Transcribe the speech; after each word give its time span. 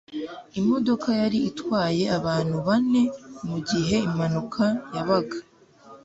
imodoka 0.59 1.09
yari 1.21 1.39
itwaye 1.49 2.03
abantu 2.17 2.55
bane 2.67 3.03
mugihe 3.47 3.95
impanuka 4.07 4.63
yabaga 4.95 5.37